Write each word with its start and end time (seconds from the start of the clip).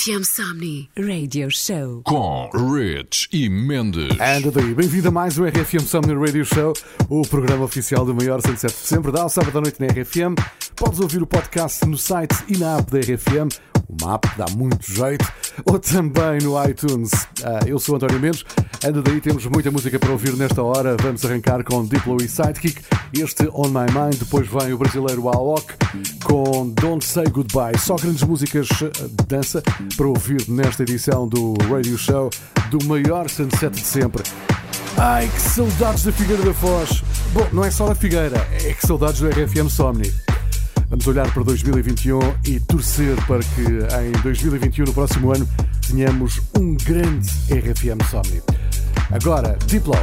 RFM 0.00 0.24
Somni 0.24 0.88
Radio 0.96 1.50
Show 1.50 2.00
com 2.04 2.48
Rich 2.54 3.28
e 3.30 3.50
Mendes. 3.50 4.18
Anda 4.18 4.50
daí, 4.50 4.74
bem-vindo 4.74 5.08
a 5.08 5.10
mais 5.10 5.36
um 5.36 5.44
RFM 5.44 5.80
Somni 5.80 6.14
Radio 6.14 6.42
Show, 6.42 6.72
o 7.10 7.20
programa 7.20 7.66
oficial 7.66 8.06
do 8.06 8.14
maior 8.14 8.40
107 8.40 8.72
de 8.72 8.86
sempre, 8.86 9.12
dá 9.12 9.20
ao 9.20 9.28
sábado 9.28 9.58
à 9.58 9.60
noite 9.60 9.78
na 9.78 9.88
RFM. 9.88 10.34
Podes 10.74 11.00
ouvir 11.00 11.22
o 11.22 11.26
podcast 11.26 11.84
no 11.84 11.98
site 11.98 12.34
e 12.48 12.56
na 12.56 12.78
app 12.78 12.90
da 12.90 12.98
RFM, 12.98 13.48
app 14.06 14.28
que 14.28 14.38
dá 14.38 14.46
muito 14.56 14.92
jeito, 14.92 15.30
ou 15.64 15.78
também 15.78 16.40
no 16.42 16.62
iTunes. 16.64 17.10
Ah, 17.44 17.60
eu 17.66 17.78
sou 17.78 17.96
António 17.96 18.20
Mendes, 18.20 18.44
anda 18.84 19.02
daí, 19.02 19.20
temos 19.20 19.46
muita 19.46 19.70
música 19.70 19.98
para 19.98 20.10
ouvir 20.10 20.34
nesta 20.36 20.62
hora. 20.62 20.96
Vamos 21.00 21.24
arrancar 21.24 21.64
com 21.64 21.84
Diplo 21.84 22.16
e 22.22 22.28
Sidekick, 22.28 22.82
este 23.12 23.48
On 23.52 23.68
My 23.68 23.86
Mind, 23.92 24.18
depois 24.18 24.46
vem 24.48 24.72
o 24.72 24.78
brasileiro 24.78 25.28
Alok 25.28 25.74
com 26.24 26.68
Don't 26.70 27.04
Say 27.04 27.26
Goodbye. 27.28 27.78
Só 27.78 27.96
grandes 27.96 28.22
músicas 28.22 28.68
ah, 28.82 29.08
de 29.08 29.26
dança 29.26 29.62
para 29.96 30.06
ouvir 30.06 30.48
nesta 30.48 30.82
edição 30.82 31.28
do 31.28 31.54
Radio 31.70 31.96
Show 31.98 32.30
do 32.70 32.84
maior 32.86 33.28
sunset 33.28 33.70
de 33.70 33.80
sempre. 33.80 34.22
Ai, 34.96 35.28
que 35.28 35.40
saudades 35.40 36.04
da 36.04 36.12
Figueira 36.12 36.42
da 36.42 36.54
Foz! 36.54 37.02
Bom, 37.32 37.46
não 37.52 37.64
é 37.64 37.70
só 37.70 37.88
da 37.88 37.94
Figueira, 37.94 38.36
é 38.52 38.72
que 38.72 38.86
saudades 38.86 39.20
do 39.20 39.28
RFM 39.28 39.68
Somni. 39.68 40.29
Vamos 40.90 41.06
olhar 41.06 41.32
para 41.32 41.44
2021 41.44 42.18
e 42.44 42.58
torcer 42.58 43.14
para 43.26 43.38
que 43.38 43.62
em 43.62 44.22
2021, 44.24 44.86
no 44.86 44.92
próximo 44.92 45.32
ano, 45.32 45.48
tenhamos 45.88 46.42
um 46.58 46.74
grande 46.74 47.30
RFM 47.48 48.02
Somni. 48.10 48.42
Agora, 49.12 49.56
Diplo. 49.66 49.94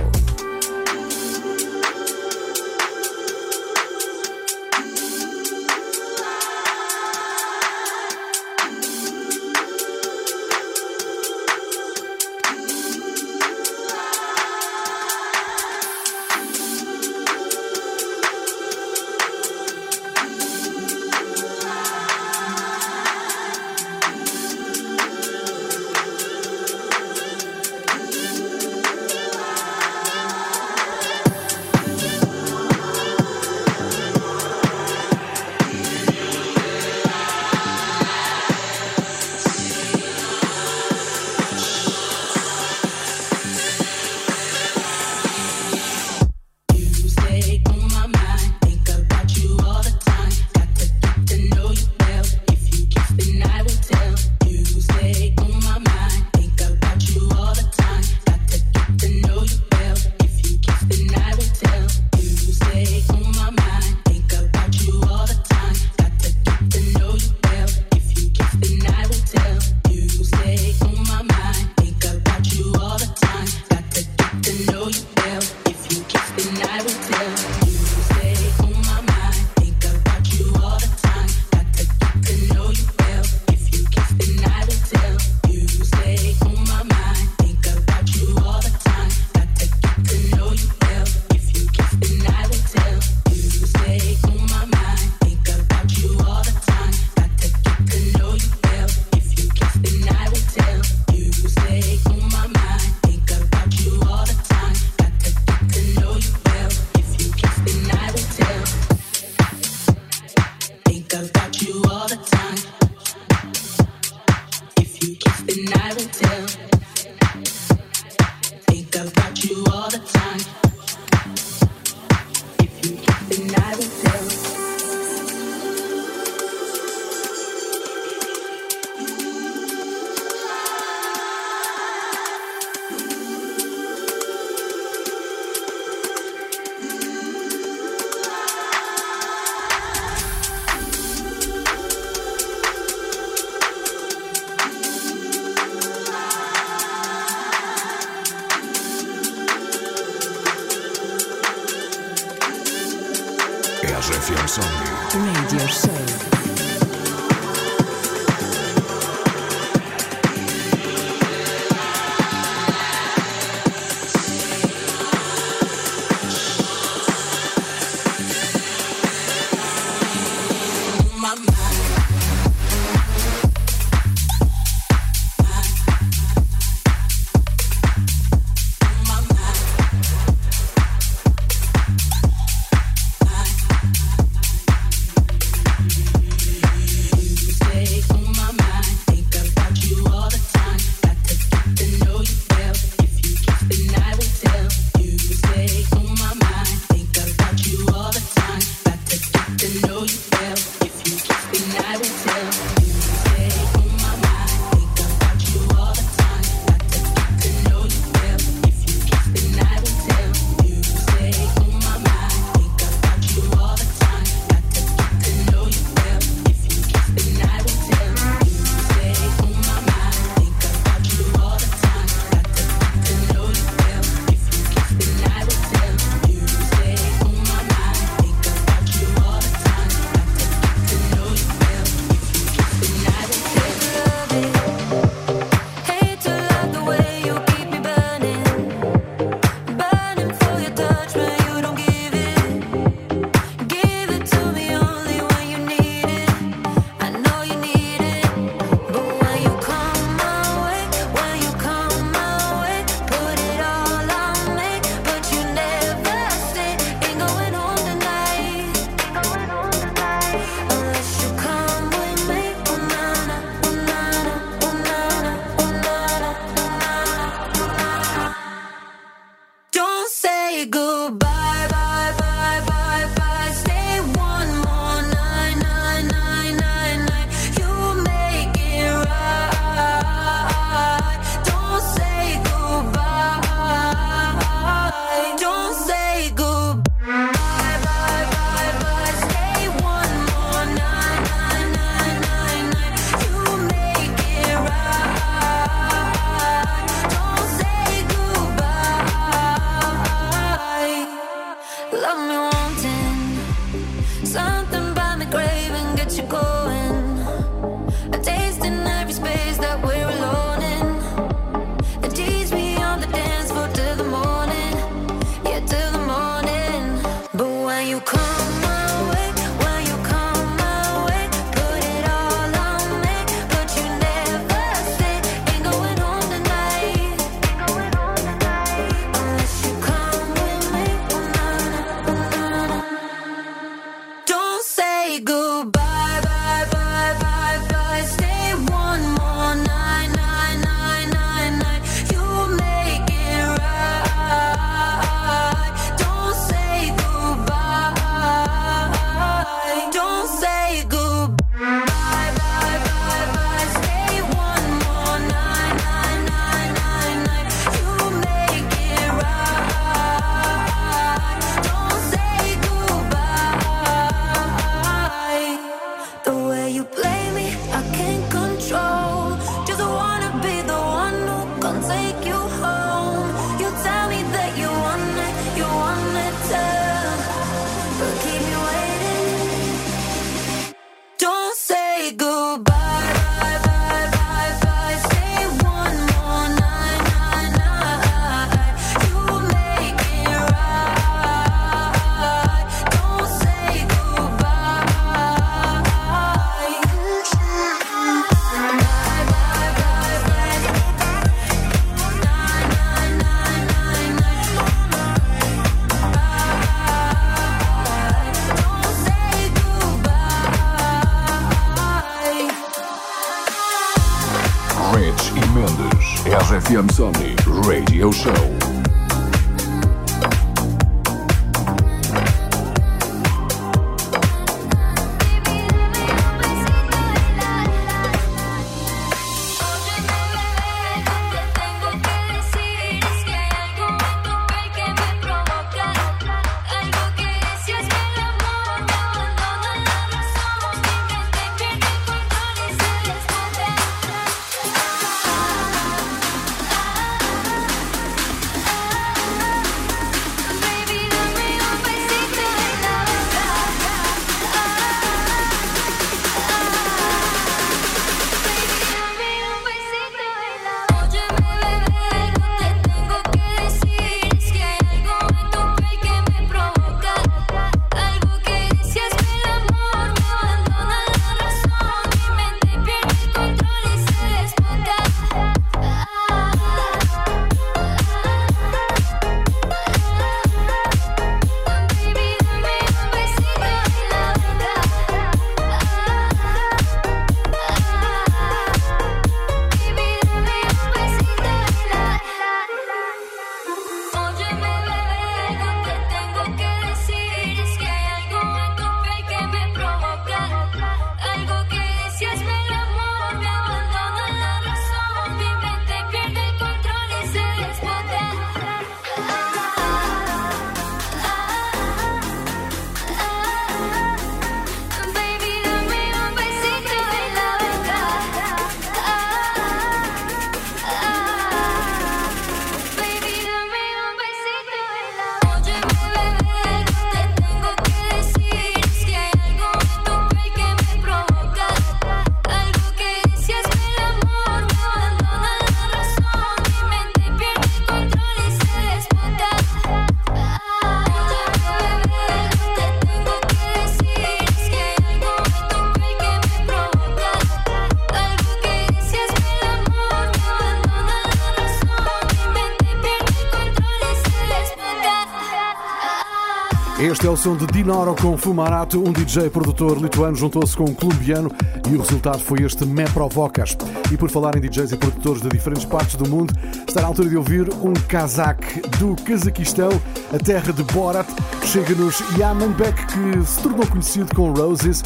Este 557.08 557.26
é 557.26 557.30
o 557.30 557.38
som 557.38 557.56
de 557.56 557.66
Dinoro 557.68 558.14
com 558.22 558.38
Fumarato, 558.38 559.00
um 559.00 559.14
DJ 559.14 559.50
produtor 559.50 559.98
lituano 559.98 560.36
juntou-se 560.36 560.76
com 560.76 560.84
um 560.84 560.94
colombiano 560.94 561.50
e 561.90 561.96
o 561.96 562.02
resultado 562.02 562.40
foi 562.40 562.64
este 562.64 562.86
Me 562.86 563.06
Provocas. 563.06 563.78
E 564.12 564.18
por 564.18 564.30
falar 564.30 564.58
em 564.58 564.60
DJs 564.60 564.92
e 564.92 564.98
produtores 564.98 565.42
de 565.42 565.48
diferentes 565.48 565.86
partes 565.86 566.18
do 566.18 566.28
mundo, 566.28 566.54
está 566.86 567.00
na 567.00 567.08
altura 567.08 567.30
de 567.30 567.38
ouvir 567.38 567.70
um 567.82 567.94
cazaque 567.94 568.82
do 568.98 569.16
Cazaquistão, 569.24 569.90
a 570.34 570.38
terra 570.38 570.74
de 570.74 570.84
Borat. 570.84 571.28
Chega-nos 571.64 572.20
Yaman 572.38 572.74
Beck, 572.74 573.06
que 573.08 573.46
se 573.46 573.62
tornou 573.62 573.88
conhecido 573.88 574.36
com 574.36 574.52
Roses, 574.52 575.02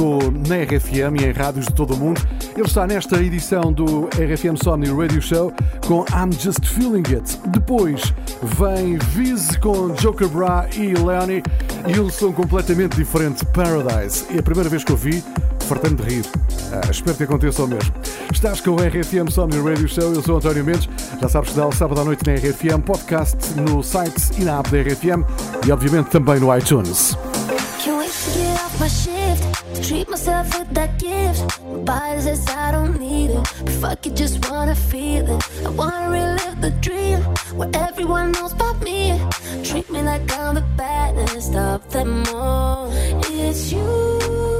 tocou 0.00 0.32
na 0.48 0.56
RFM 0.56 1.20
e 1.20 1.26
em 1.26 1.32
rádios 1.32 1.66
de 1.66 1.74
todo 1.74 1.92
o 1.92 1.96
mundo. 1.96 2.22
Ele 2.56 2.66
está 2.66 2.86
nesta 2.86 3.22
edição 3.22 3.70
do 3.70 4.08
RFM 4.14 4.56
Sony 4.62 4.88
Radio 4.88 5.20
Show 5.20 5.52
com 5.86 6.06
I'm 6.10 6.32
Just 6.32 6.64
Feeling 6.64 7.02
It. 7.14 7.38
Depois 7.48 8.14
vem 8.58 8.96
Viz 8.96 9.56
com 9.56 9.90
Joker 9.90 10.28
Bra 10.28 10.66
e 10.74 10.94
Leonie 10.94 11.42
e 11.86 12.00
um 12.00 12.08
som 12.08 12.32
completamente 12.32 12.96
diferente, 12.96 13.44
Paradise. 13.46 14.24
É 14.34 14.38
a 14.38 14.42
primeira 14.42 14.70
vez 14.70 14.82
que 14.82 14.92
eu 14.92 14.96
vi, 14.96 15.22
fartando 15.68 16.02
de 16.02 16.14
rir. 16.14 16.24
Ah, 16.72 16.90
espero 16.90 17.18
que 17.18 17.24
aconteça 17.24 17.62
o 17.62 17.68
mesmo. 17.68 17.92
Estás 18.32 18.62
com 18.62 18.70
o 18.70 18.76
RFM 18.76 19.30
Sony 19.30 19.60
Radio 19.60 19.86
Show, 19.86 20.14
eu 20.14 20.22
sou 20.22 20.38
António 20.38 20.64
Mendes. 20.64 20.88
Já 21.20 21.28
sabes 21.28 21.50
que 21.50 21.56
dá 21.56 21.66
o 21.66 21.72
sábado 21.72 22.00
à 22.00 22.04
noite 22.04 22.22
na 22.26 22.34
RFM, 22.36 22.80
podcast 22.86 23.36
no 23.54 23.82
site 23.82 24.30
e 24.38 24.44
na 24.44 24.60
app 24.60 24.70
da 24.70 24.78
RFM 24.80 25.26
e 25.66 25.70
obviamente 25.70 26.06
também 26.06 26.40
no 26.40 26.56
iTunes. 26.56 27.14
Treat 28.80 30.08
myself 30.08 30.58
with 30.58 30.72
that 30.72 30.98
gift. 30.98 31.60
My 31.62 31.76
body 31.84 32.20
says 32.22 32.48
I 32.48 32.70
don't 32.72 32.98
need 32.98 33.30
it. 33.30 33.42
But 33.64 33.74
fuck 33.80 34.06
it, 34.06 34.16
just 34.16 34.48
wanna 34.48 34.74
feel 34.74 35.28
it. 35.28 35.66
I 35.66 35.68
wanna 35.68 36.08
relive 36.08 36.60
the 36.62 36.70
dream 36.80 37.20
where 37.58 37.68
everyone 37.74 38.32
knows 38.32 38.52
about 38.52 38.80
me. 38.82 39.20
Treat 39.64 39.90
me 39.90 40.00
like 40.00 40.32
I'm 40.32 40.54
the 40.54 40.64
baddest 40.78 41.54
of 41.54 41.90
them 41.90 42.24
all. 42.28 42.90
It's 43.28 43.70
you. 43.70 44.59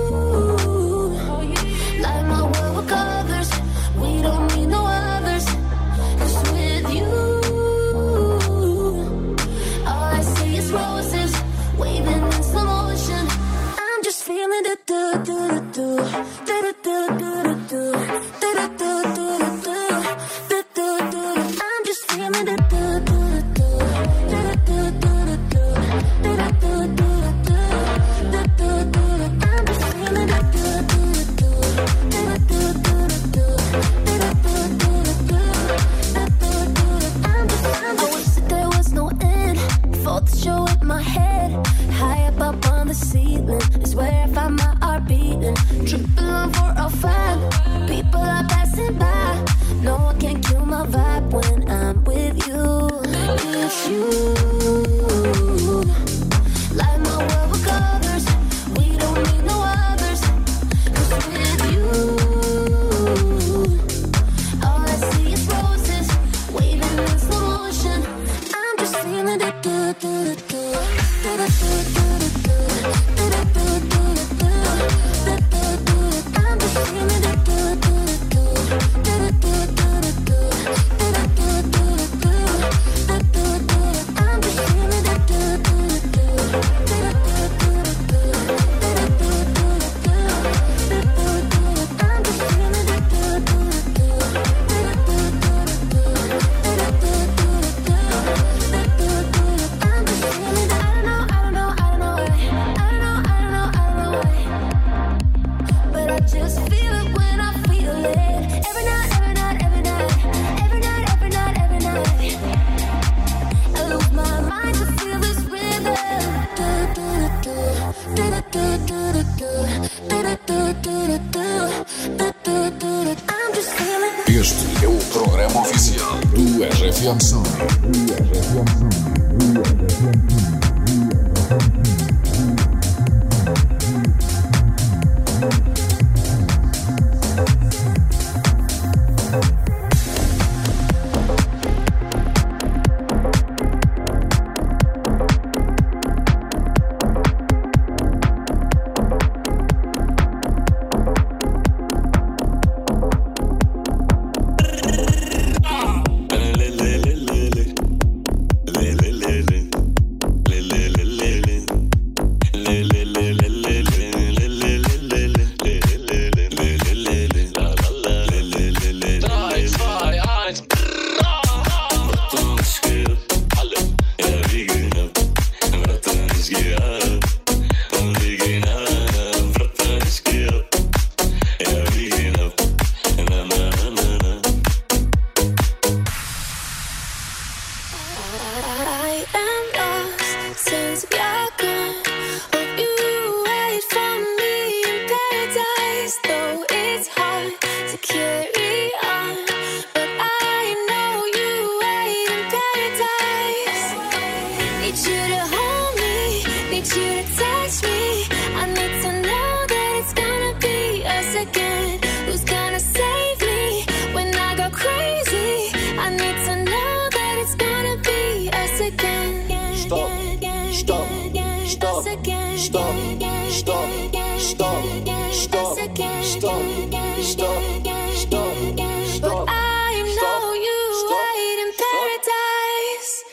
Feeling 14.31 14.63
do 14.87 15.01
do 15.27 15.39
do. 15.75 15.87
Do 16.47 16.57
do 16.63 16.73
do 16.85 16.97
do 17.19 17.31
do 17.43 17.55
do. 17.69 17.83
Do 18.41 18.49
do 18.55 18.67
do 18.79 18.93
do 19.17 19.27
do 19.39 19.60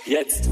Jetzt. 0.08 0.50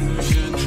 illusion 0.00 0.59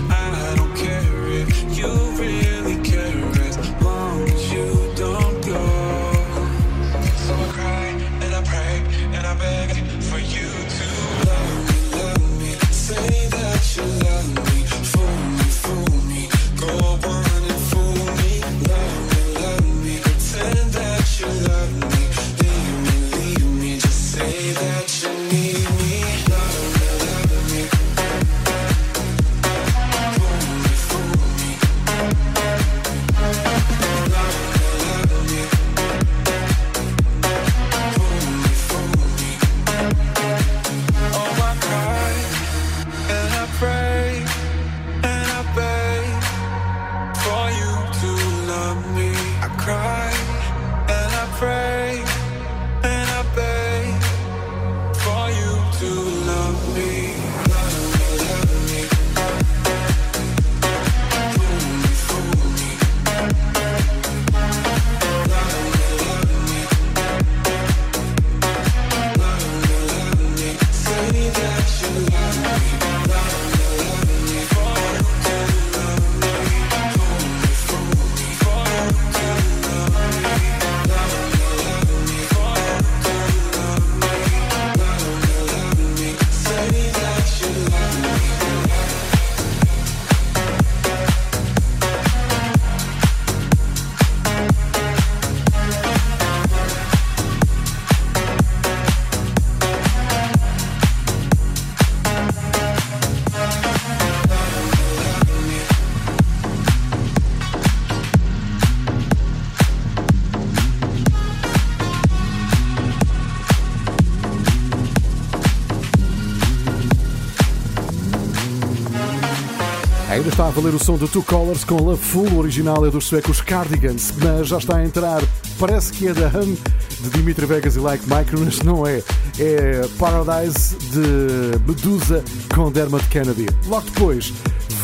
Ainda 120.24 120.36
está 120.36 120.48
a 120.48 120.52
valer 120.52 120.74
o 120.74 120.80
som 120.80 120.96
do 120.96 121.06
Two 121.06 121.22
Colors 121.22 121.66
com 121.66 121.86
La 121.86 121.98
Full, 121.98 122.30
o 122.30 122.38
original 122.38 122.86
é 122.86 122.90
dos 122.90 123.08
suecos 123.08 123.42
Cardigans, 123.42 124.14
mas 124.24 124.48
já 124.48 124.58
está 124.58 124.78
a 124.78 124.86
entrar, 124.86 125.22
parece 125.60 125.92
que 125.92 126.08
é 126.08 126.14
da 126.14 126.28
Hum, 126.28 126.56
de 127.02 127.10
Dimitri 127.10 127.46
Vegas 127.46 127.76
e 127.76 127.80
Like 127.80 128.06
Mike, 128.08 128.32
mas 128.40 128.62
não 128.62 128.88
é. 128.88 129.04
É 129.38 129.86
Paradise 130.00 130.78
de 130.78 131.60
Medusa 131.68 132.24
com 132.56 132.72
Dermot 132.72 133.06
Kennedy. 133.10 133.48
Logo 133.68 133.86
depois, 133.90 134.32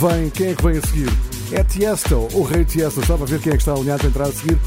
vem 0.01 0.29
quem 0.29 0.47
é 0.49 0.55
que 0.55 0.61
vem 0.61 0.77
a 0.77 0.81
seguir? 0.81 1.09
É 1.53 1.63
Tiesto, 1.63 2.27
o 2.33 2.43
rei 2.43 2.65
Tiesto. 2.65 2.99
Estava 2.99 3.23
a 3.23 3.27
ver 3.27 3.39
quem 3.39 3.53
é 3.53 3.55
que 3.55 3.61
está 3.61 3.71
alinhado 3.71 3.99
para 3.99 4.09
entrar 4.09 4.27
a 4.27 4.33
seguir 4.33 4.59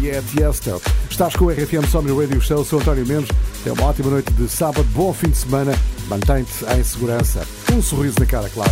e 0.00 0.10
é 0.10 0.22
Tiesto. 0.22 0.80
Estás 1.10 1.34
com 1.34 1.46
o 1.46 1.50
RFM 1.50 1.90
Somni 1.90 2.16
Radio 2.16 2.40
Show, 2.40 2.64
sou 2.64 2.78
António 2.78 3.04
Mendes. 3.04 3.30
É 3.66 3.72
uma 3.72 3.86
ótima 3.86 4.10
noite 4.10 4.32
de 4.34 4.48
sábado, 4.48 4.86
bom 4.94 5.12
fim 5.12 5.30
de 5.30 5.38
semana, 5.38 5.72
mantém-te 6.06 6.64
em 6.72 6.84
segurança. 6.84 7.44
Um 7.72 7.82
sorriso 7.82 8.20
na 8.20 8.26
cara, 8.26 8.48
claro. 8.48 8.70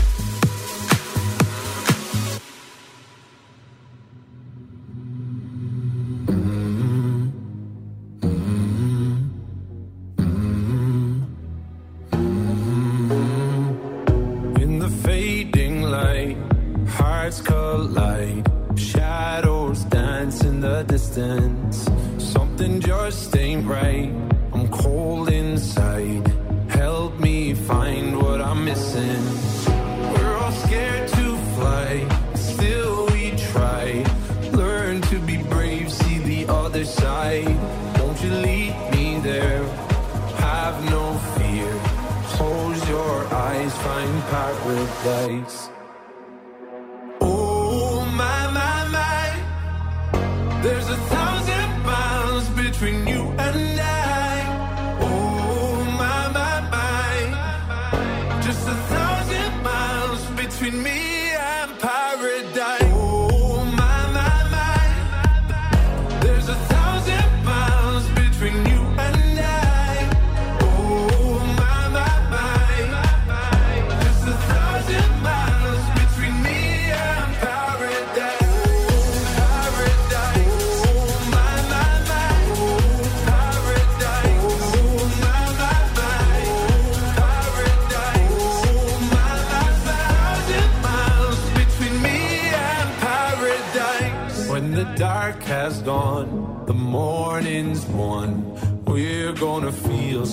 Between 60.71 60.83
me 60.83 61.08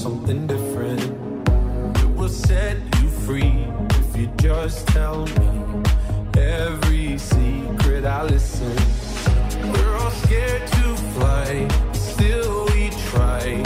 something 0.06 0.46
different. 0.46 1.02
It 1.98 2.10
will 2.16 2.30
set 2.30 2.78
you 3.02 3.10
free 3.26 3.66
if 4.02 4.16
you 4.16 4.28
just 4.38 4.88
tell 4.90 5.26
me 5.26 5.50
every 6.38 7.18
secret 7.18 8.06
I 8.06 8.22
listen. 8.22 8.76
We're 9.72 9.96
all 9.98 10.12
scared 10.26 10.68
to 10.78 10.86
fly, 11.16 11.68
still 11.94 12.66
we 12.66 12.92
try. 13.10 13.64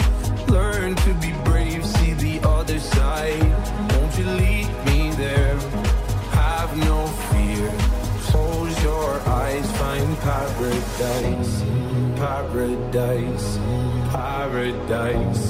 Learn 0.48 0.94
to 1.04 1.12
be 1.24 1.32
brave, 1.44 1.84
see 1.84 2.14
the 2.14 2.40
other 2.48 2.80
side. 2.80 3.52
Won't 3.92 4.12
you 4.18 4.24
lead 4.42 4.68
me 4.86 5.10
there? 5.24 5.56
Have 6.40 6.72
no 6.90 7.06
fear. 7.28 7.68
Close 8.30 8.82
your 8.82 9.10
eyes, 9.42 9.68
find 9.82 10.10
paradise, 10.28 11.52
paradise, 12.16 13.58
paradise. 14.14 15.49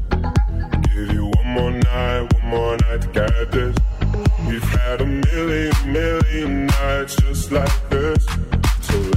So 7.51 7.57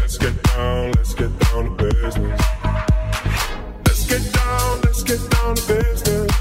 let's 0.01 0.19
get 0.19 0.43
down, 0.43 0.91
let's 0.97 1.15
get 1.15 1.39
down 1.39 1.77
to 1.77 1.85
business. 1.85 2.41
Let's 3.87 4.07
get 4.09 4.33
down, 4.33 4.81
let's 4.81 5.05
get 5.05 5.31
down 5.31 5.55
to 5.55 5.63
business. 5.69 6.33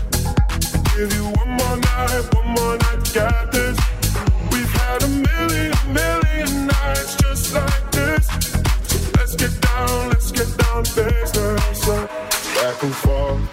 Give 0.96 1.14
you 1.14 1.26
one 1.26 1.50
more 1.50 1.78
night, 1.78 2.34
one 2.34 2.48
more 2.48 2.78
night 2.78 3.06
to 3.14 3.50
this. 3.52 3.78
We've 4.52 4.74
had 4.74 5.04
a 5.04 5.08
million, 5.08 5.74
million 5.94 6.66
nights 6.66 7.16
just 7.18 7.54
like 7.54 7.92
this. 7.92 8.28
Let's 9.16 9.36
get 9.36 9.62
down, 9.62 10.10
let's 10.10 10.32
get 10.32 10.58
down 10.58 10.84
to 10.86 10.96
business. 10.96 11.86
Back 11.86 12.82
and 12.82 12.96
forth 12.96 13.53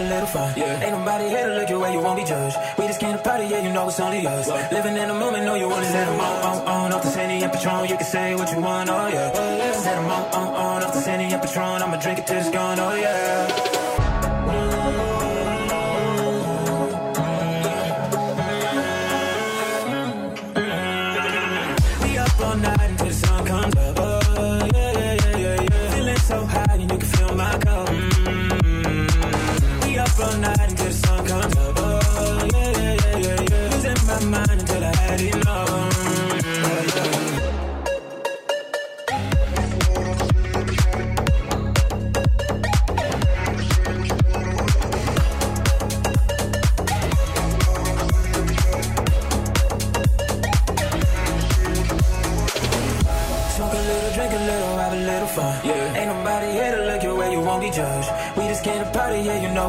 A 0.00 0.08
little, 0.08 0.26
have 0.26 0.26
a 0.26 0.26
little 0.26 0.26
fun. 0.26 0.52
Yeah. 0.56 0.84
Ain't 0.84 0.98
nobody 0.98 1.28
here 1.28 1.46
to 1.48 1.54
look 1.54 1.68
your 1.68 1.80
way, 1.80 1.92
you 1.92 2.00
won't 2.00 2.18
be 2.18 2.24
judged. 2.24 2.56
We 2.78 2.86
just 2.86 3.00
came 3.00 3.16
to 3.16 3.22
party, 3.22 3.46
yeah, 3.46 3.62
you 3.62 3.72
know 3.72 3.88
it's 3.88 4.00
only 4.00 4.26
us. 4.26 4.48
Living 4.72 4.96
in 4.96 5.08
the 5.08 5.14
moment, 5.14 5.44
know 5.44 5.54
you 5.54 5.68
wanna 5.68 5.86
set 5.86 6.08
'em 6.08 6.20
on, 6.20 6.36
on, 6.48 6.68
on. 6.68 6.92
Off 6.92 7.02
the 7.02 7.10
Sandy 7.10 7.42
and 7.44 7.52
Patron, 7.52 7.88
you 7.88 7.96
can 7.96 8.06
say 8.06 8.34
what 8.34 8.50
you 8.52 8.60
want, 8.60 8.88
oh 8.90 9.06
yeah. 9.08 9.72
Set 9.72 9.96
'em 9.96 10.06
on, 10.06 10.24
on, 10.34 10.48
on. 10.54 10.84
Off 10.84 10.94
the 10.94 11.00
Sandy 11.00 11.32
and 11.32 11.42
Patron, 11.42 11.82
I'ma 11.82 11.96
drink 11.96 12.18
it 12.18 12.26
till 12.26 12.38
it's 12.38 12.50
gone, 12.50 12.78
oh 12.80 12.94
yeah. 12.94 13.69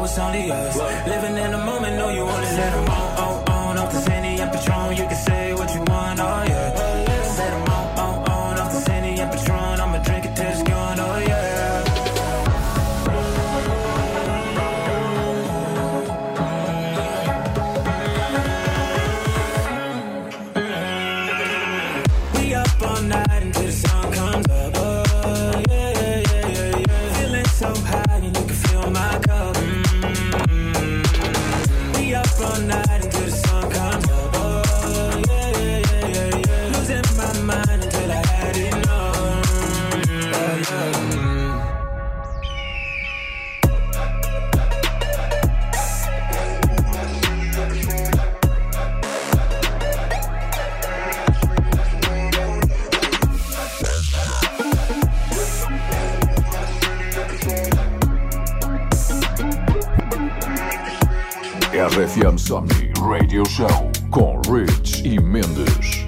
It's 0.04 0.18
only 0.18 0.50
us. 0.50 0.76
Living 1.06 1.36
in 1.36 1.52
the 1.52 1.58
moment, 1.58 1.96
know 1.96 2.08
you 2.08 2.24
wanna 2.24 2.50
let 2.52 2.72
'em 2.74 2.91
RFM 62.52 62.68
Somni 62.68 62.92
Radio 63.00 63.44
Show 63.46 63.90
com 64.10 64.38
Rich 64.52 65.06
e 65.06 65.18
Mendes. 65.18 66.01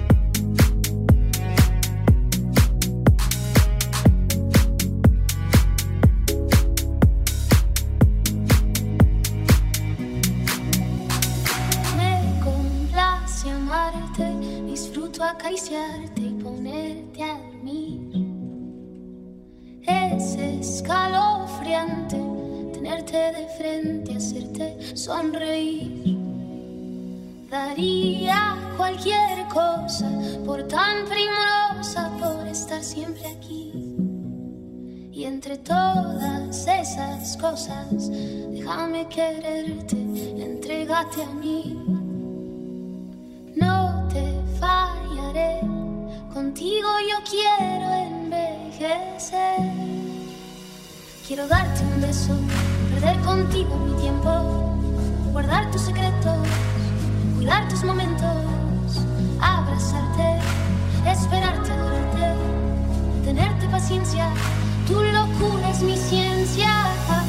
Déjame 37.53 39.07
quererte, 39.07 39.95
entrégate 39.95 41.21
a 41.21 41.29
mí. 41.29 41.77
No 43.55 44.07
te 44.11 44.41
fallaré, 44.59 45.59
contigo 46.33 46.89
yo 47.09 47.17
quiero 47.29 47.87
envejecer. 47.93 49.59
Quiero 51.27 51.47
darte 51.47 51.83
un 51.83 52.01
beso, 52.01 52.33
perder 52.93 53.19
contigo 53.19 53.75
mi 53.77 53.93
tiempo, 54.01 54.31
guardar 55.31 55.69
tus 55.71 55.81
secretos, 55.81 56.37
cuidar 57.35 57.67
tus 57.67 57.83
momentos, 57.83 58.37
abrazarte, 59.39 60.39
esperarte, 61.07 61.71
adorarte, 61.71 62.33
tenerte 63.23 63.67
paciencia. 63.67 64.29
Tu 64.87 64.93
locura 64.93 65.69
es 65.71 65.81
mi 65.81 65.97
ciencia. 65.97 67.24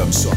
I'm 0.00 0.10
sorry. 0.10 0.33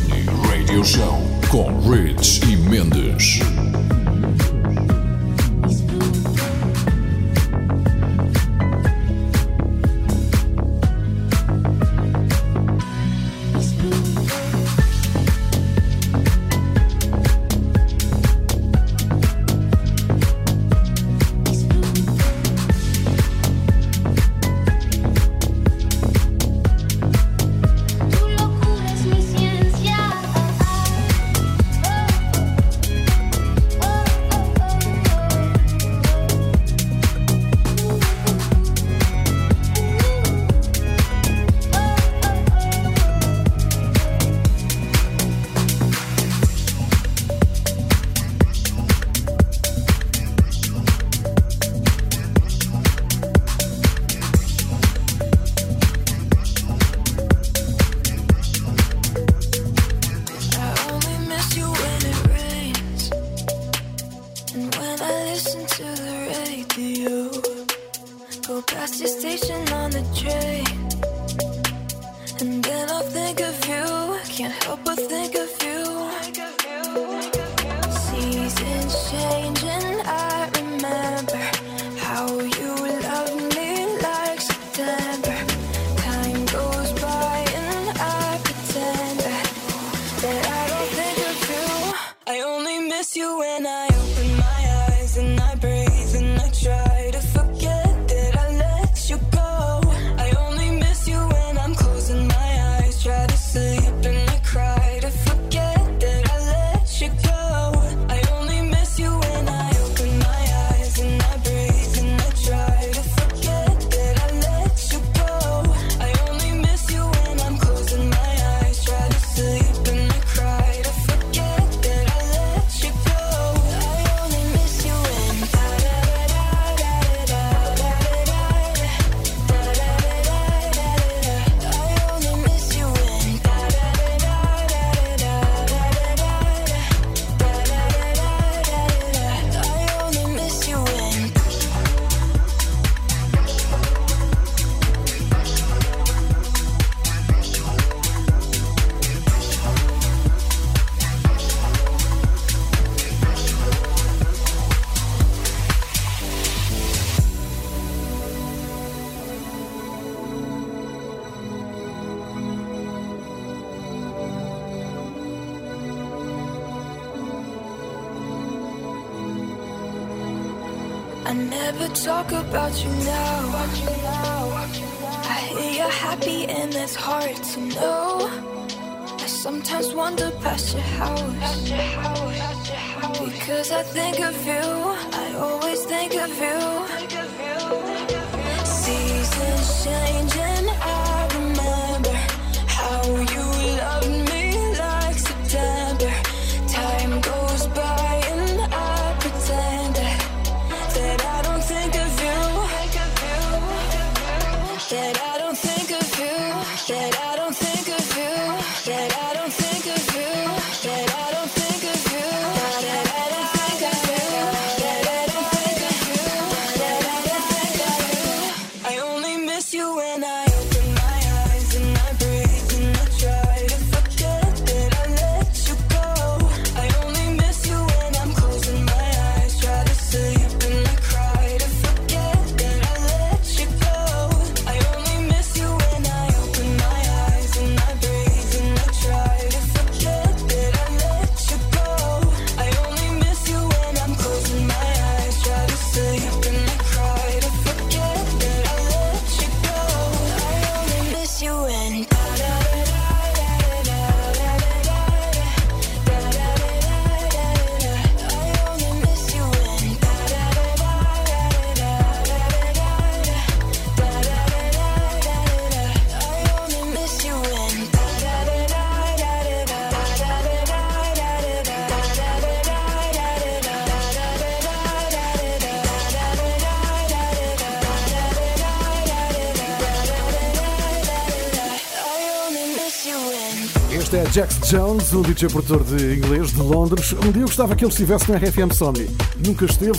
Jones, 284.70 285.14
um 285.14 285.22
DJ 285.22 285.48
produtor 285.48 285.82
de 285.82 286.18
inglês 286.18 286.52
de 286.52 286.60
Londres. 286.60 287.14
Um 287.14 287.32
dia 287.32 287.44
eu 287.44 287.48
gostava 287.48 287.74
que 287.74 287.86
ele 287.86 287.92
estivesse 287.92 288.30
no 288.30 288.38
RFM 288.38 288.74
Somni. 288.74 289.10
Nunca 289.46 289.64
esteve, 289.64 289.98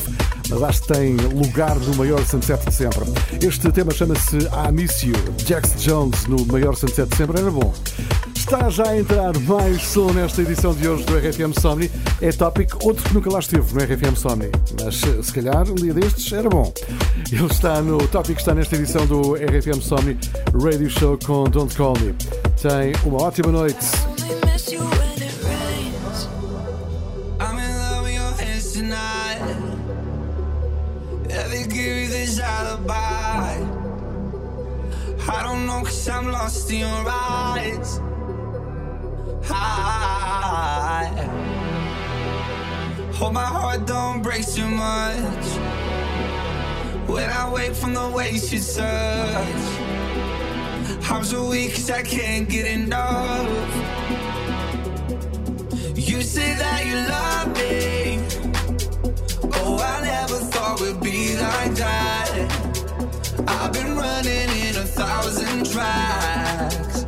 mas 0.50 0.62
acho 0.62 0.82
que 0.82 0.88
tem 0.88 1.16
lugar 1.16 1.74
no 1.76 1.96
maior 1.96 2.22
sunset 2.26 2.62
de 2.68 2.74
sempre. 2.74 3.06
Este 3.42 3.72
tema 3.72 3.92
chama-se 3.94 4.36
I 4.36 4.70
Miss 4.70 5.02
You. 5.02 5.14
Jax 5.46 5.82
Jones 5.82 6.26
no 6.26 6.44
maior 6.44 6.76
sunset 6.76 7.08
de 7.08 7.16
sempre 7.16 7.40
era 7.40 7.50
bom. 7.50 7.72
Está 8.36 8.68
já 8.68 8.88
a 8.88 8.98
entrar 8.98 9.38
mais 9.40 9.82
som 9.82 10.12
nesta 10.12 10.42
edição 10.42 10.74
de 10.74 10.86
hoje 10.86 11.02
do 11.04 11.16
RFM 11.16 11.58
Somni. 11.58 11.90
É 12.20 12.30
Topic, 12.30 12.84
outro 12.84 13.02
que 13.04 13.14
nunca 13.14 13.32
lá 13.32 13.38
esteve 13.38 13.72
no 13.72 13.80
RFM 13.80 14.16
Somni. 14.16 14.50
Mas 14.82 15.00
se 15.26 15.32
calhar 15.32 15.66
um 15.70 15.76
dia 15.76 15.94
destes 15.94 16.30
era 16.30 16.48
bom. 16.50 16.70
Ele 17.32 17.46
está 17.46 17.80
no 17.80 18.06
Topic, 18.08 18.38
está 18.38 18.54
nesta 18.54 18.76
edição 18.76 19.06
do 19.06 19.32
RFM 19.32 19.80
Somni 19.80 20.18
Radio 20.52 20.90
Show 20.90 21.18
com 21.24 21.44
Don't 21.44 21.74
Call 21.74 21.94
Me. 22.00 22.14
Tem 22.60 22.92
uma 23.06 23.22
ótima 23.22 23.50
noite. 23.50 24.07
They 31.48 31.64
give 31.64 31.96
you 31.96 32.08
this 32.08 32.38
alibi. 32.38 33.64
I 35.30 35.42
don't 35.42 35.66
know, 35.66 35.82
cause 35.82 36.08
I'm 36.08 36.30
lost 36.30 36.70
in 36.70 36.80
your 36.80 37.04
eyes. 37.06 38.00
I 39.50 41.10
hope 43.14 43.32
my 43.32 43.44
heart 43.44 43.86
don't 43.86 44.22
break 44.22 44.46
too 44.46 44.68
much. 44.68 45.46
When 47.08 47.30
I 47.30 47.50
wake 47.52 47.74
from 47.74 47.94
the 47.94 48.08
ways 48.10 48.52
you 48.52 48.60
touch. 48.60 49.88
I'm 51.10 51.24
so 51.24 51.48
weak 51.48 51.72
cause 51.74 51.90
I 51.90 52.02
can't 52.02 52.48
get 52.48 52.66
enough. 52.66 53.48
You 55.96 56.20
say 56.22 56.54
that 56.54 56.86
you 56.86 56.96
love 57.08 57.56
me. 57.56 57.97
Be 61.10 61.36
like 61.36 61.74
that. 61.74 62.32
I've 63.46 63.72
been 63.72 63.96
running 63.96 64.50
in 64.66 64.74
a 64.76 64.86
thousand 65.00 65.64
tracks. 65.72 67.06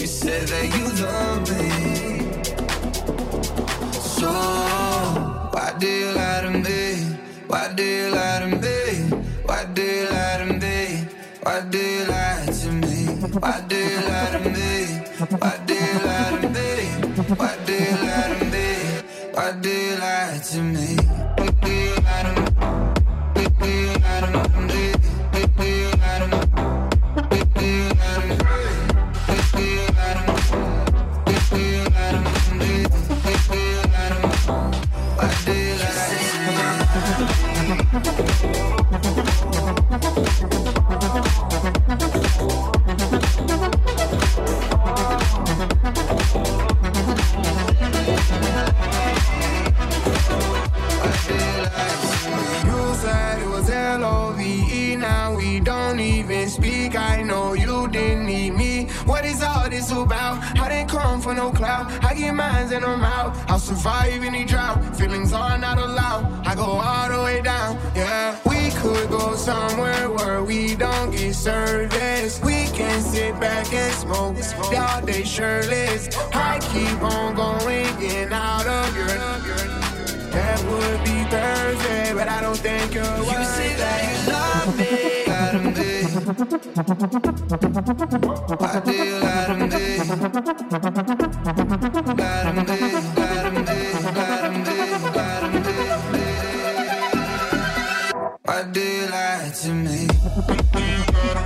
You 0.00 0.06
said 0.06 0.48
that 0.52 0.66
you 0.76 0.86
love 1.04 1.42
me. 1.52 1.68
So, 4.16 4.32
why 5.54 5.68
do 5.78 5.88
you 6.00 6.10
lie 6.20 6.42
to 6.46 6.50
me? 6.66 6.82
Why 7.46 7.64
do 7.76 7.84
you 7.84 8.08
lie 8.18 8.40
to 8.42 8.48
me? 8.64 8.78
Why 9.48 9.64
do 9.76 9.82
you 9.82 10.08
lie 10.14 10.38
to 10.42 10.46
me? 10.62 10.78
Why 11.42 11.60
do 11.72 11.78
you 11.78 12.04
lie 12.12 12.46
to 12.60 12.72
me? 12.82 12.96
Why 13.42 13.60
do 13.68 13.76
you 13.76 14.00
lie 14.10 14.30
to 14.34 14.40
me? 14.54 14.70
Why 15.42 15.54
do 15.66 15.74
you 15.74 15.98
lie 16.08 16.30
to 16.34 16.48
me? 16.56 16.68
Why 17.40 17.54
do 17.66 17.74
you 17.84 17.96
lie 18.06 18.28
to 18.32 18.44
me? 18.52 18.66
Why 19.36 19.52
do 19.60 19.70
you 19.70 19.96
lie 19.96 20.40
to 20.50 20.62
me? 20.62 21.05
Is 59.90 59.98
about? 59.98 60.42
I 60.58 60.68
didn't 60.68 60.90
come 60.90 61.20
for 61.20 61.34
no 61.34 61.50
clout. 61.50 61.86
I 62.04 62.14
get 62.14 62.32
mines 62.32 62.72
and 62.72 62.84
I'm 62.84 63.04
out. 63.04 63.36
I'll 63.48 63.58
survive 63.58 64.22
any 64.22 64.44
drought. 64.44 64.96
Feelings 64.96 65.32
are 65.32 65.58
not 65.58 65.78
allowed. 65.78 66.46
I 66.46 66.54
go 66.54 66.64
all 66.64 67.08
the 67.08 67.22
way 67.22 67.40
down. 67.42 67.78
Yeah, 67.94 68.38
we 68.44 68.70
could 68.80 69.08
go 69.10 69.34
somewhere 69.34 70.10
where 70.10 70.42
we 70.42 70.74
don't 70.74 71.10
get 71.10 71.34
service. 71.34 72.40
We 72.42 72.66
can 72.78 73.00
sit 73.02 73.38
back 73.40 73.72
and 73.72 73.94
smoke 73.94 74.36
all 74.74 75.00
day 75.04 75.24
shirtless. 75.24 76.08
I 76.32 76.58
keep 76.72 77.00
on 77.02 77.34
going, 77.34 77.86
getting 78.00 78.32
out 78.32 78.66
of 78.66 78.96
your. 78.96 79.06
That 80.36 80.58
would 80.70 81.00
be 81.04 81.18
Thursday, 81.30 82.12
but 82.12 82.28
I 82.28 82.40
don't 82.42 82.58
think 82.58 82.94
you're 82.94 83.04
You 83.04 83.44
say 83.56 83.74
that 83.76 84.00
you 84.04 84.32
love 84.32 84.78
me. 84.78 85.15
Why 86.26 86.32
do 98.72 98.80
you 98.80 99.06
lie 99.06 99.52
to 99.54 99.72
me? 99.72 101.45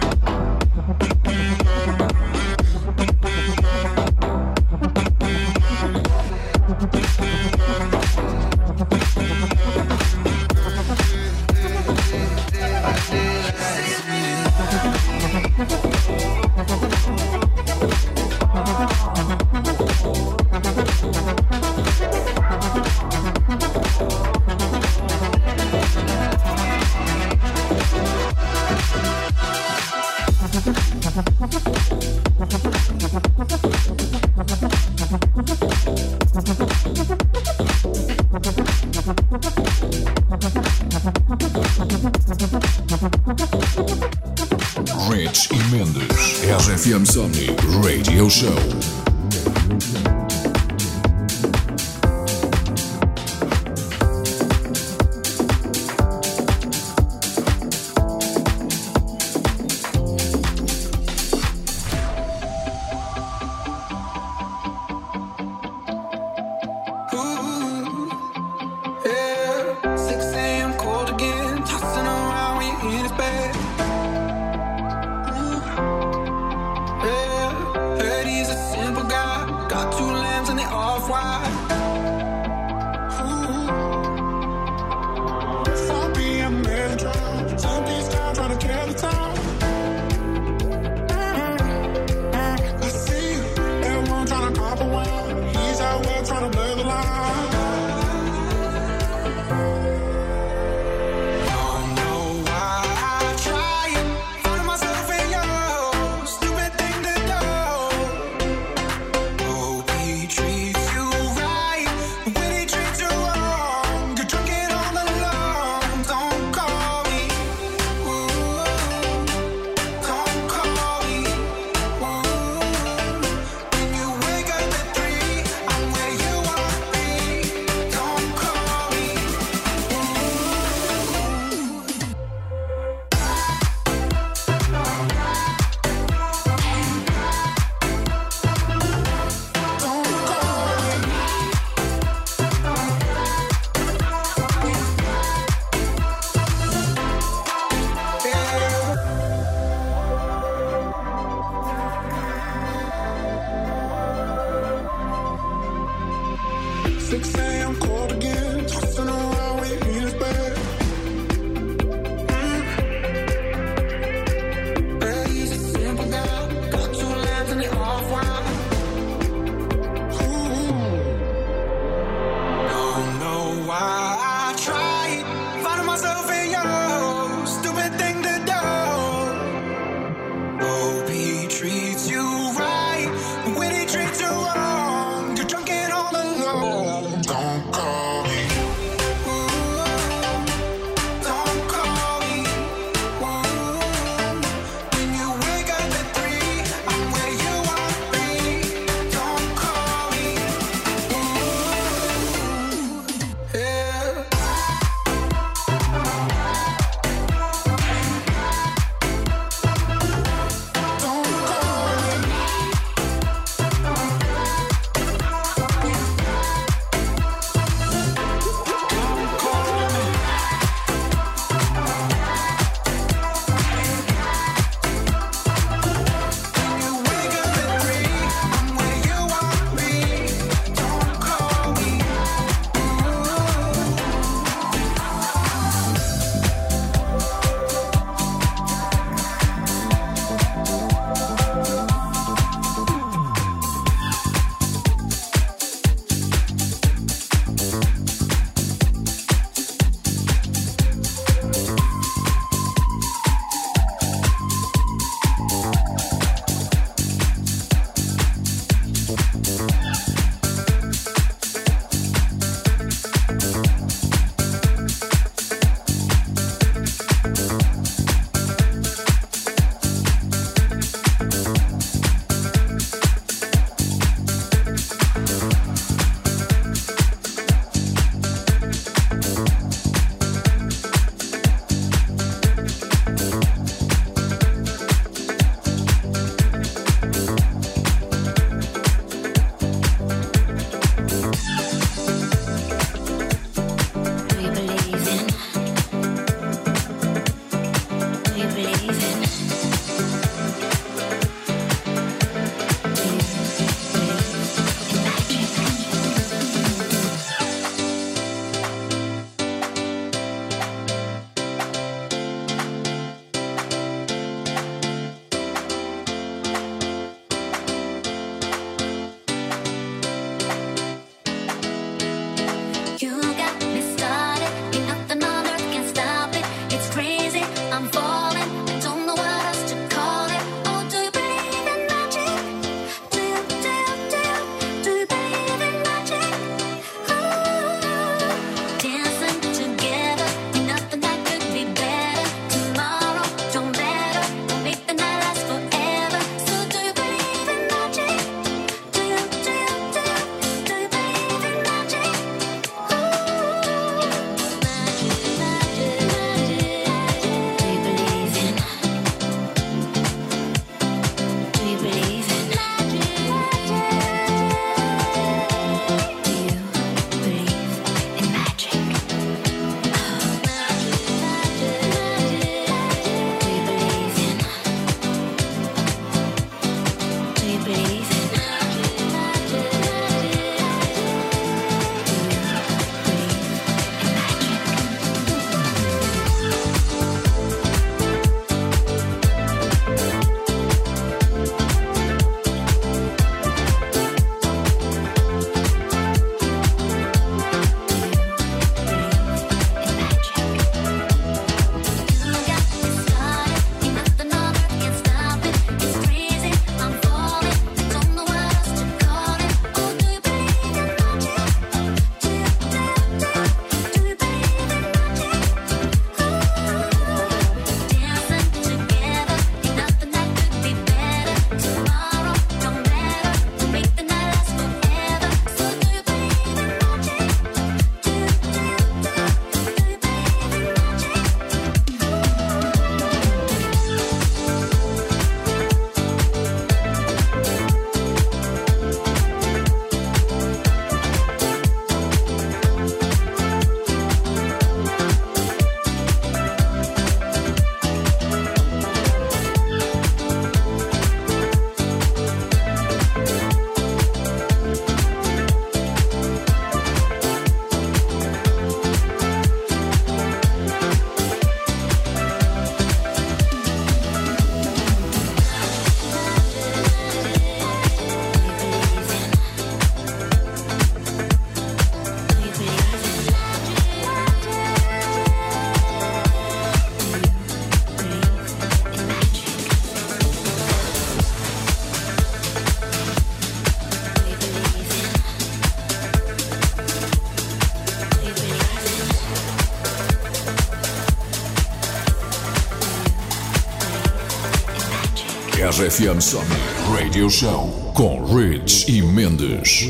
RFM 495.91 496.21
Somnii 496.21 496.57
Radio 496.97 497.29
Show 497.29 497.93
com 497.97 498.25
Rich 498.25 498.89
e 498.89 499.03
Mendes. 499.03 499.89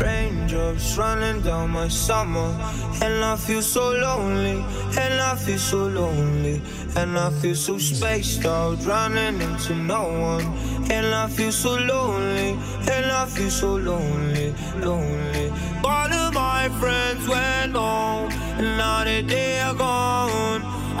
Raindrops 0.00 0.96
running 0.96 1.40
down 1.42 1.70
my 1.70 1.88
summer, 1.88 2.52
and 3.00 3.24
I 3.24 3.36
feel 3.36 3.62
so 3.62 3.92
lonely, 3.92 4.64
and 4.98 5.20
I 5.20 5.36
feel 5.36 5.58
so 5.58 5.86
lonely, 5.86 6.60
and 6.96 7.16
I 7.16 7.30
feel 7.40 7.54
so 7.54 7.78
spaced 7.78 8.44
out, 8.44 8.84
running 8.84 9.40
into 9.40 9.74
no 9.74 10.02
one, 10.02 10.46
and 10.90 11.14
I 11.14 11.28
feel 11.28 11.52
so 11.52 11.76
lonely, 11.76 12.58
and 12.90 13.06
I 13.06 13.24
feel 13.26 13.50
so 13.50 13.76
lonely, 13.76 14.52
lonely. 14.80 15.52
All 15.84 16.12
of 16.12 16.34
my 16.34 16.68
friends 16.80 17.28
went 17.28 17.76
home, 17.76 18.32
and 18.58 18.76
now 18.76 19.04
they 19.04 19.60
are 19.60 19.74
gone, 19.74 20.07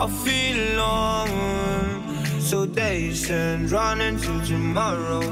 I 0.00 0.06
feel 0.06 0.76
alone. 0.76 2.40
So 2.40 2.66
days 2.66 3.28
and 3.30 3.68
running 3.68 4.16
to 4.18 4.40
tomorrow, 4.46 5.22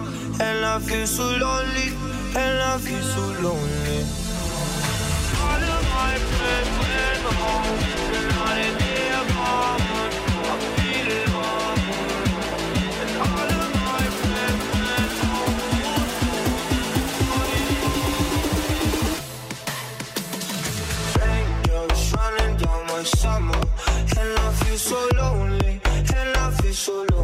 and 0.41 0.65
I 0.65 0.81
feel 0.81 1.07
so 1.07 1.23
lonely, 1.23 1.93
and 2.35 2.59
I 2.61 2.77
feel 2.79 3.01
so 3.01 3.21
lonely. 3.47 4.05
All 5.39 5.63
of 5.77 5.83
my 5.95 6.19
friends 6.35 6.71
went 6.83 7.23
home, 7.39 7.79
and 8.17 8.33
I 8.33 8.59
feel 8.81 9.23
alone. 9.23 9.83
And 13.01 13.11
all 13.23 13.51
of 13.63 13.71
my 13.87 14.05
friends 14.21 14.63
running 22.15 22.57
down 22.57 22.83
my 22.87 23.03
summer, 23.03 23.61
so 24.79 25.09
lonely, 25.15 25.81
and 25.85 26.37
I 26.37 26.51
feel 26.61 26.73
so 26.75 26.93
lonely, 26.93 27.16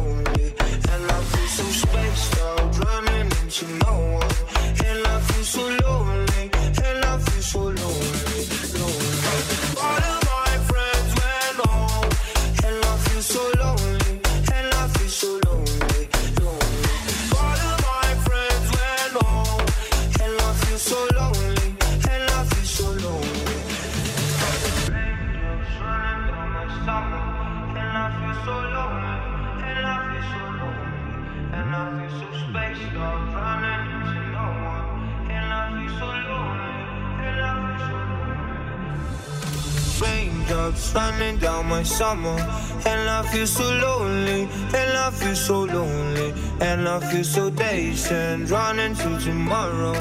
running 40.91 41.37
down 41.37 41.67
my 41.67 41.83
summer, 41.83 42.37
and 42.85 43.09
I 43.09 43.21
feel 43.31 43.47
so 43.47 43.63
lonely, 43.63 44.41
and 44.79 44.91
I 45.05 45.09
feel 45.11 45.35
so 45.35 45.63
lonely, 45.63 46.33
and 46.59 46.87
I 46.87 46.99
feel 47.09 47.23
so 47.23 47.49
dazed 47.49 48.11
and 48.11 48.49
running 48.49 48.95
to 48.95 49.19
tomorrow, 49.19 49.95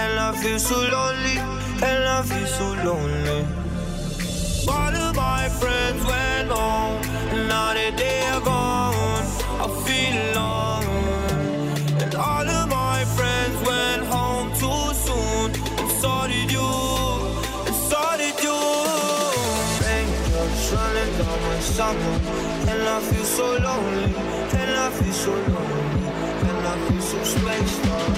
and 0.00 0.12
I 0.28 0.30
feel 0.42 0.58
so 0.58 0.76
lonely, 0.76 1.38
and 1.88 2.02
I 2.16 2.22
feel 2.22 2.46
so 2.46 2.66
lonely. 2.88 3.35
Down 21.92 22.20
and 22.68 22.82
I 22.82 23.00
feel 23.00 23.24
so 23.24 23.56
lonely, 23.58 24.14
and 24.60 24.70
I 24.70 24.90
feel 24.90 25.12
so 25.12 25.32
lonely, 25.32 26.08
and 26.48 26.66
I 26.66 26.88
feel 26.88 27.00
so 27.00 27.22
spaced 27.22 27.86
out, 27.86 28.15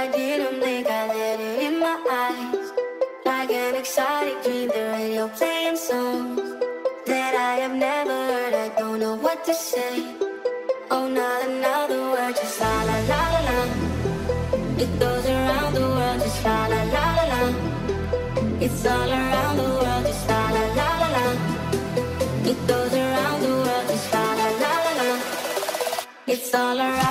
I 0.00 0.08
didn't 0.08 0.60
blink. 0.60 0.86
I 0.86 1.08
let 1.08 1.40
it 1.40 1.62
in 1.66 1.78
my 1.78 1.96
eyes. 2.24 2.72
Like 3.26 3.50
an 3.50 3.74
exotic 3.74 4.42
dream, 4.42 4.68
the 4.68 4.82
radio 4.96 5.28
playing 5.28 5.76
songs 5.76 6.40
that 7.04 7.34
I 7.34 7.52
have 7.62 7.74
never 7.74 8.16
heard. 8.30 8.54
I 8.54 8.68
don't 8.78 8.98
know 8.98 9.16
what 9.16 9.44
to 9.44 9.52
say. 9.52 9.94
Oh, 10.90 11.06
not 11.06 11.40
another 11.50 12.00
word, 12.12 12.34
just 12.34 12.58
la 12.60 12.74
la 12.88 12.98
la 13.10 13.22
la. 13.48 13.58
It 14.84 14.90
goes 14.98 15.26
around 15.26 15.74
the 15.74 15.86
world, 15.96 16.20
just 16.24 16.44
la 16.46 16.58
la 16.72 16.82
la 16.96 17.06
la. 17.32 17.42
It's 18.64 18.86
all 18.86 19.10
around 19.20 19.56
the 19.60 19.68
world, 19.82 20.04
just 20.06 20.28
la 20.30 20.42
la 20.56 20.64
la 20.78 20.90
la. 21.14 21.24
It 22.50 22.58
goes 22.66 22.94
around 23.04 23.38
the 23.44 23.52
world, 23.64 23.86
just 23.92 24.12
la 24.14 24.26
la 24.40 24.48
la 24.62 24.74
la. 24.98 25.08
It's 26.26 26.54
all 26.54 26.78
around 26.78 27.09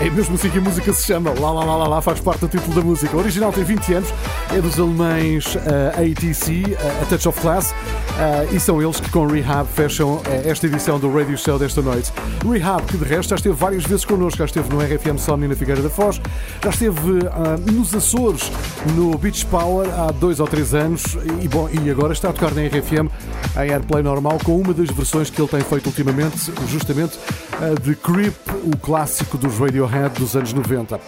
É 0.00 0.08
mesmo 0.08 0.34
assim 0.34 0.48
que 0.48 0.56
a 0.56 0.62
música 0.62 0.94
se 0.94 1.02
chama, 1.06 1.30
lá 1.38 1.52
lá 1.52 1.62
lá 1.62 1.76
lá 1.76 1.86
lá, 1.86 2.00
faz 2.00 2.20
parte 2.20 2.40
do 2.40 2.48
título 2.48 2.74
da 2.74 2.80
música. 2.80 3.14
O 3.14 3.20
original 3.20 3.52
tem 3.52 3.62
20 3.62 3.94
anos, 3.94 4.08
é 4.50 4.58
dos 4.58 4.80
alemães 4.80 5.54
uh, 5.56 5.58
ATC, 5.90 6.62
uh, 6.72 7.02
A 7.02 7.04
Touch 7.04 7.28
of 7.28 7.38
Class, 7.38 7.72
uh, 7.72 8.54
e 8.54 8.58
são 8.58 8.80
eles 8.80 8.98
que 8.98 9.10
com 9.10 9.26
Rehab 9.26 9.68
fecham 9.68 10.22
esta 10.46 10.66
edição 10.66 10.98
do 10.98 11.12
Radio 11.12 11.36
Show 11.36 11.58
desta 11.58 11.82
noite. 11.82 12.10
Rehab, 12.50 12.82
que 12.86 12.96
de 12.96 13.04
resto 13.04 13.28
já 13.28 13.36
esteve 13.36 13.54
várias 13.54 13.84
vezes 13.84 14.06
connosco, 14.06 14.38
já 14.38 14.46
esteve 14.46 14.70
no 14.70 14.80
RFM 14.80 15.18
Somni 15.18 15.46
na 15.46 15.54
Figueira 15.54 15.82
da 15.82 15.90
Foz, 15.90 16.18
já 16.64 16.70
esteve 16.70 16.98
nos 17.70 17.94
Açores, 17.94 18.50
no 18.96 19.18
Beach 19.18 19.44
Power 19.46 19.86
há 19.86 20.12
dois 20.12 20.40
ou 20.40 20.46
três 20.46 20.72
anos, 20.72 21.04
e, 21.42 21.46
bom, 21.46 21.68
e 21.68 21.90
agora 21.90 22.14
está 22.14 22.30
a 22.30 22.32
tocar 22.32 22.54
na 22.54 22.62
RFM 22.62 23.10
em 23.56 23.70
Airplay 23.70 24.02
normal 24.02 24.38
com 24.42 24.58
uma 24.58 24.72
das 24.72 24.88
versões 24.88 25.28
que 25.28 25.40
ele 25.40 25.48
tem 25.48 25.60
feito 25.60 25.86
ultimamente, 25.88 26.50
justamente 26.68 27.18
de 27.82 27.94
Creep, 27.94 28.36
o 28.64 28.76
clássico 28.78 29.36
dos 29.36 29.58
Radiohead 29.58 30.18
dos 30.18 30.34
anos 30.34 30.52
90. 30.52 31.00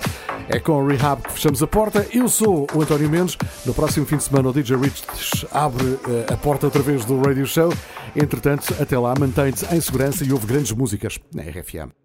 É 0.49 0.59
com 0.59 0.87
Rehab 0.87 1.23
que 1.23 1.33
fechamos 1.33 1.63
a 1.63 1.67
porta. 1.67 2.07
Eu 2.13 2.29
sou 2.29 2.67
o 2.75 2.83
António 2.83 3.09
Mendes. 3.09 3.37
No 3.65 3.73
próximo 3.73 4.05
fim 4.05 4.17
de 4.17 4.25
semana, 4.25 4.49
o 4.49 4.53
DJ 4.53 4.77
Rich 4.77 5.03
abre 5.51 5.99
eh, 6.09 6.33
a 6.33 6.37
porta 6.37 6.67
outra 6.67 6.83
vez 6.83 7.05
do 7.05 7.21
Radio 7.23 7.47
Show. 7.47 7.73
Entretanto, 8.15 8.75
até 8.81 8.99
lá, 8.99 9.15
mantém-te 9.19 9.65
em 9.75 9.81
segurança 9.81 10.25
e 10.25 10.33
ouve 10.33 10.47
grandes 10.47 10.73
músicas 10.73 11.19
na 11.35 11.43
RFM. 11.43 12.02